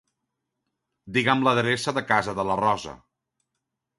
[1.17, 2.95] Digue'm l'adreça de casa de la Rosa.